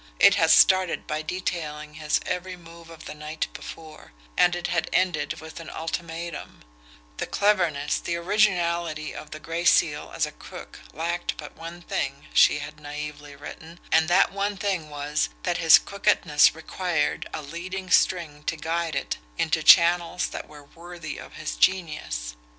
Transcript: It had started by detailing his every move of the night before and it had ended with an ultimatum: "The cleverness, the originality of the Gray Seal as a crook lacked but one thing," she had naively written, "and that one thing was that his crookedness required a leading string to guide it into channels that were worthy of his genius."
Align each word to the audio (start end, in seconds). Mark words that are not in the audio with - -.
It 0.19 0.33
had 0.33 0.49
started 0.49 1.05
by 1.05 1.21
detailing 1.21 1.93
his 1.93 2.19
every 2.25 2.57
move 2.57 2.89
of 2.89 3.05
the 3.05 3.13
night 3.13 3.45
before 3.53 4.13
and 4.35 4.55
it 4.55 4.65
had 4.65 4.89
ended 4.91 5.39
with 5.39 5.59
an 5.59 5.69
ultimatum: 5.69 6.63
"The 7.17 7.27
cleverness, 7.27 7.99
the 7.99 8.15
originality 8.15 9.13
of 9.13 9.29
the 9.29 9.39
Gray 9.39 9.63
Seal 9.63 10.11
as 10.15 10.25
a 10.25 10.31
crook 10.31 10.79
lacked 10.91 11.37
but 11.37 11.55
one 11.55 11.83
thing," 11.83 12.25
she 12.33 12.57
had 12.57 12.79
naively 12.79 13.35
written, 13.35 13.79
"and 13.91 14.07
that 14.07 14.31
one 14.31 14.57
thing 14.57 14.89
was 14.89 15.29
that 15.43 15.59
his 15.59 15.77
crookedness 15.77 16.55
required 16.55 17.29
a 17.31 17.43
leading 17.43 17.91
string 17.91 18.41
to 18.45 18.55
guide 18.57 18.95
it 18.95 19.17
into 19.37 19.61
channels 19.61 20.25
that 20.29 20.47
were 20.47 20.63
worthy 20.63 21.19
of 21.19 21.33
his 21.35 21.55
genius." 21.55 22.35